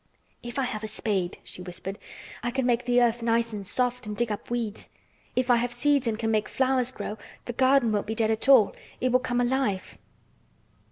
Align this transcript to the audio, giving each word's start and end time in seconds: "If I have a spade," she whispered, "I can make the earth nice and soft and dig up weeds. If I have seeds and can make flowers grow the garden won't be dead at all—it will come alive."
"If 0.41 0.57
I 0.57 0.63
have 0.63 0.83
a 0.83 0.87
spade," 0.87 1.37
she 1.43 1.61
whispered, 1.61 1.99
"I 2.41 2.49
can 2.49 2.65
make 2.65 2.85
the 2.85 2.99
earth 3.03 3.21
nice 3.21 3.53
and 3.53 3.67
soft 3.67 4.07
and 4.07 4.17
dig 4.17 4.31
up 4.31 4.49
weeds. 4.49 4.89
If 5.35 5.51
I 5.51 5.57
have 5.57 5.71
seeds 5.71 6.07
and 6.07 6.17
can 6.17 6.31
make 6.31 6.49
flowers 6.49 6.91
grow 6.91 7.19
the 7.45 7.53
garden 7.53 7.91
won't 7.91 8.07
be 8.07 8.15
dead 8.15 8.31
at 8.31 8.49
all—it 8.49 9.11
will 9.11 9.19
come 9.19 9.39
alive." 9.39 9.99